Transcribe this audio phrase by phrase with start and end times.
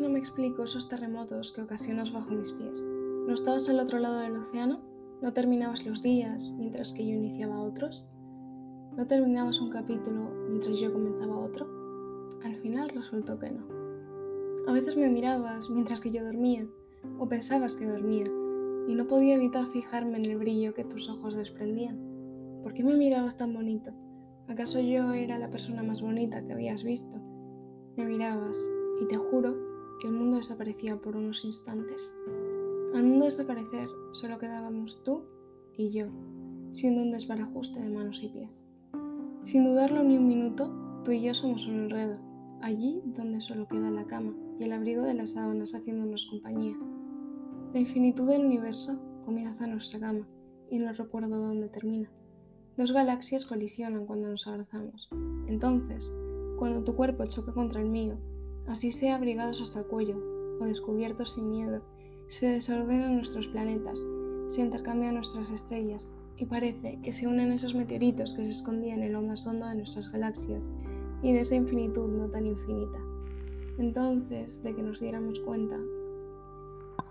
[0.00, 2.86] no me explico esos terremotos que ocasionas bajo mis pies.
[3.26, 4.80] ¿No estabas al otro lado del océano?
[5.20, 8.04] ¿No terminabas los días mientras que yo iniciaba otros?
[8.96, 11.66] ¿No terminabas un capítulo mientras yo comenzaba otro?
[12.44, 13.66] Al final resultó que no.
[14.68, 16.66] A veces me mirabas mientras que yo dormía,
[17.18, 18.26] o pensabas que dormía,
[18.86, 21.98] y no podía evitar fijarme en el brillo que tus ojos desprendían.
[22.62, 23.92] ¿Por qué me mirabas tan bonito?
[24.46, 27.18] ¿Acaso yo era la persona más bonita que habías visto?
[27.96, 28.58] Me mirabas,
[29.00, 29.67] y te juro
[30.06, 32.14] el mundo desaparecía por unos instantes.
[32.94, 35.24] Al mundo desaparecer solo quedábamos tú
[35.76, 36.06] y yo,
[36.70, 38.66] siendo un desbarajuste de manos y pies.
[39.42, 40.70] Sin dudarlo ni un minuto,
[41.04, 42.18] tú y yo somos un enredo,
[42.60, 46.76] allí donde solo queda la cama y el abrigo de las sábanas haciéndonos compañía.
[47.72, 50.26] La infinitud del universo comienza en nuestra cama
[50.70, 52.10] y no recuerdo dónde termina.
[52.76, 55.08] Dos galaxias colisionan cuando nos abrazamos.
[55.48, 56.10] Entonces,
[56.58, 58.18] cuando tu cuerpo choca contra el mío,
[58.68, 60.16] así sea abrigados hasta el cuello
[60.60, 61.82] o descubiertos sin miedo,
[62.28, 63.98] se desordenan nuestros planetas,
[64.48, 69.12] se intercambian nuestras estrellas y parece que se unen esos meteoritos que se escondían en
[69.12, 70.72] lo más hondo de nuestras galaxias
[71.22, 72.98] y de esa infinitud no tan infinita.
[73.78, 75.76] Entonces, de que nos diéramos cuenta,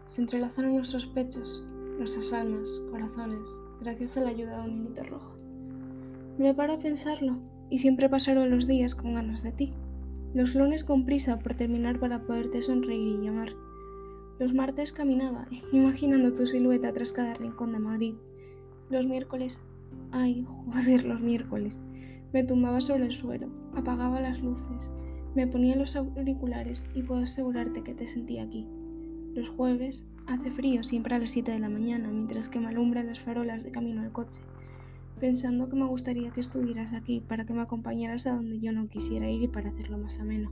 [0.07, 1.63] se entrelazaron nuestros pechos,
[1.97, 3.49] nuestras almas, corazones,
[3.81, 5.37] gracias a la ayuda de un hilito rojo.
[6.37, 7.37] Me paro a pensarlo
[7.69, 9.73] y siempre pasaron los días con ganas de ti.
[10.33, 13.53] Los lunes con prisa por terminar para poderte sonreír y llamar
[14.39, 18.13] los martes caminaba, imaginando tu silueta tras cada rincón de Madrid.
[18.91, 19.59] Los miércoles,
[20.11, 21.81] ay, joder, los miércoles,
[22.33, 24.91] me tumbaba sobre el suelo, apagaba las luces,
[25.33, 28.67] me ponía los auriculares y puedo asegurarte que te sentía aquí.
[29.33, 33.07] Los jueves, hace frío siempre a las 7 de la mañana, mientras que me alumbran
[33.07, 34.41] las farolas de camino al coche,
[35.17, 38.87] pensando que me gustaría que estuvieras aquí para que me acompañaras a donde yo no
[38.87, 40.51] quisiera ir y para hacerlo más ameno.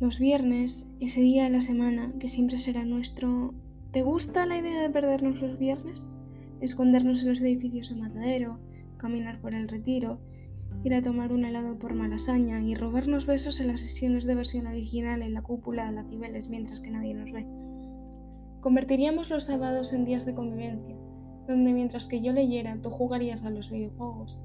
[0.00, 3.54] Los viernes, ese día de la semana que siempre será nuestro...
[3.92, 6.06] ¿Te gusta la idea de perdernos los viernes?
[6.60, 8.58] Escondernos en los edificios de Matadero,
[8.98, 10.18] caminar por el retiro,
[10.84, 14.66] ir a tomar un helado por Malasaña y robarnos besos en las sesiones de versión
[14.66, 17.46] original en la cúpula de la Cibeles mientras que nadie nos ve.
[18.60, 20.96] Convertiríamos los sábados en días de convivencia,
[21.46, 24.38] donde mientras que yo leyera tú jugarías a los videojuegos,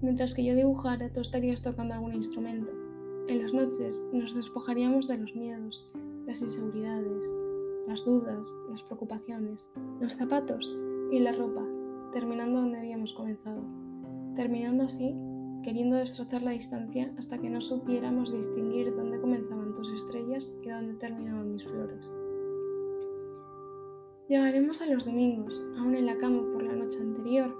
[0.00, 2.70] mientras que yo dibujara tú estarías tocando algún instrumento
[3.28, 5.90] en las noches nos despojaríamos de los miedos,
[6.26, 7.28] las inseguridades,
[7.88, 9.68] las dudas, las preocupaciones,
[10.00, 10.64] los zapatos
[11.10, 11.64] y la ropa,
[12.12, 13.64] terminando donde habíamos comenzado.
[14.36, 15.12] Terminando así,
[15.64, 20.94] queriendo destrozar la distancia hasta que no supiéramos distinguir dónde comenzaban tus estrellas y dónde
[20.94, 22.04] terminaban mis flores.
[24.28, 27.54] Llegaremos a los domingos, aún en la cama por la noche anterior,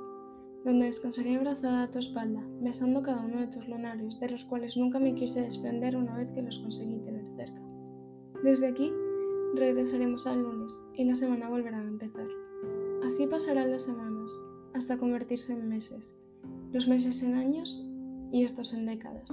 [0.65, 4.77] donde descansaré abrazada a tu espalda, besando cada uno de tus lunares, de los cuales
[4.77, 7.63] nunca me quise desprender una vez que los conseguí tener cerca.
[8.43, 8.93] Desde aquí
[9.55, 12.27] regresaremos al lunes y la semana volverá a empezar.
[13.07, 14.33] Así pasarán las semanas,
[14.75, 16.17] hasta convertirse en meses,
[16.73, 17.87] los meses en años
[18.33, 19.31] y estos en décadas.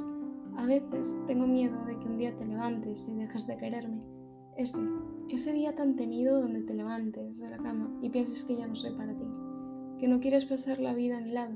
[0.56, 4.04] A veces tengo miedo de que un día te levantes y dejes de quererme.
[4.58, 4.78] Ese,
[5.30, 8.76] ese día tan temido donde te levantes de la cama y pienses que ya no
[8.76, 9.26] soy para ti
[10.04, 11.56] que no quieres pasar la vida a mi lado,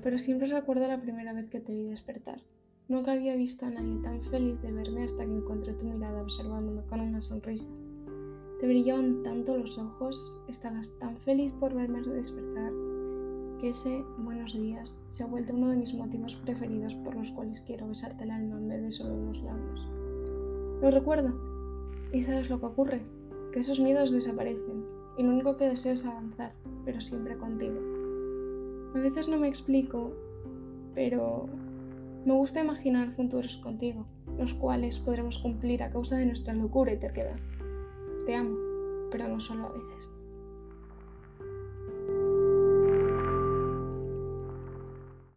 [0.00, 2.40] pero siempre recuerdo la primera vez que te vi despertar.
[2.86, 6.82] Nunca había visto a nadie tan feliz de verme hasta que encontré tu mirada observándome
[6.86, 7.68] con una sonrisa.
[8.60, 12.70] Te brillaban tanto los ojos, estabas tan feliz por verme despertar,
[13.60, 17.60] que ese buenos días se ha vuelto uno de mis motivos preferidos por los cuales
[17.62, 19.88] quiero besarte el alma en vez de solo los labios.
[20.82, 21.34] Lo recuerdo,
[22.16, 23.02] y sabes lo que ocurre,
[23.52, 24.86] que esos miedos desaparecen,
[25.18, 26.52] y lo único que deseo es avanzar,
[26.86, 27.78] pero siempre contigo.
[28.94, 30.12] A veces no me explico,
[30.94, 31.46] pero
[32.24, 34.06] me gusta imaginar futuros contigo,
[34.38, 37.36] los cuales podremos cumplir a causa de nuestra locura y terquedad.
[38.24, 38.56] Te amo,
[39.10, 40.15] pero no solo a veces.